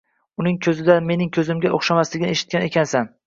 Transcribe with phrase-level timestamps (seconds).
[0.43, 3.13] Undan ko'zing mening ko'zimga o'xshamasligini eshitgan ekansan.